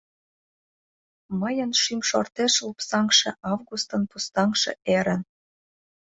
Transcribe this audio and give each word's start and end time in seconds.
Мыйын 1.39 1.71
шӱм 1.81 1.99
шортеш 2.09 2.53
Лупсаҥше 2.65 3.29
августын 3.51 4.01
пустаҥше 4.11 4.71
эрын. 4.97 5.21